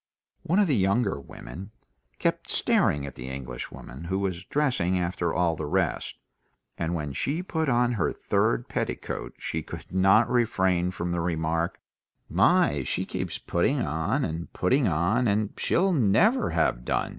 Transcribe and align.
One 0.41 0.57
of 0.57 0.65
the 0.65 0.75
younger 0.75 1.19
women 1.21 1.69
kept 2.17 2.49
staring 2.49 3.05
at 3.05 3.13
the 3.13 3.27
Englishwoman, 3.29 4.05
who 4.05 4.17
was 4.17 4.43
dressing 4.45 4.97
after 4.97 5.31
all 5.31 5.55
the 5.55 5.67
rest, 5.67 6.15
and 6.75 6.95
when 6.95 7.13
she 7.13 7.43
put 7.43 7.69
on 7.69 7.91
her 7.91 8.11
third 8.11 8.67
petticoat 8.67 9.35
she 9.37 9.61
could 9.61 9.93
not 9.93 10.27
refrain 10.27 10.89
from 10.89 11.11
the 11.11 11.21
remark, 11.21 11.79
"My, 12.27 12.81
she 12.81 13.05
keeps 13.05 13.37
putting 13.37 13.79
on 13.83 14.25
and 14.25 14.51
putting 14.53 14.87
on, 14.87 15.27
and 15.27 15.53
she'll 15.55 15.93
never 15.93 16.49
have 16.49 16.83
done!" 16.83 17.09